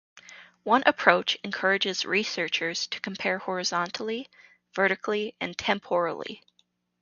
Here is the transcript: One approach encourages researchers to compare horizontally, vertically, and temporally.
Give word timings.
One 0.63 0.81
approach 0.87 1.37
encourages 1.43 2.05
researchers 2.07 2.87
to 2.87 2.99
compare 2.99 3.37
horizontally, 3.37 4.29
vertically, 4.73 5.35
and 5.39 5.55
temporally. 5.55 6.41